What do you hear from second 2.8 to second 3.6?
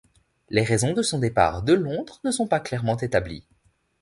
établies.